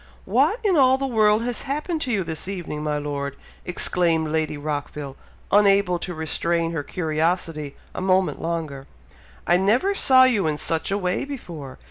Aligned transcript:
"What 0.25 0.59
in 0.63 0.75
all 0.77 0.97
the 0.97 1.05
world 1.05 1.43
has 1.43 1.61
happened 1.61 2.01
to 2.01 2.11
you 2.11 2.23
this 2.23 2.47
evening, 2.47 2.81
my 2.81 2.97
Lord?" 2.97 3.35
exclaimed 3.65 4.29
Lady 4.29 4.57
Rockville, 4.57 5.15
unable 5.51 5.99
to 5.99 6.15
restrain 6.15 6.71
her 6.71 6.81
curiosity 6.81 7.75
a 7.93 8.01
moment 8.01 8.41
longer. 8.41 8.87
"I 9.45 9.57
never 9.57 9.93
saw 9.93 10.23
you 10.23 10.47
in 10.47 10.57
such 10.57 10.89
a 10.89 10.97
way 10.97 11.23
before! 11.23 11.77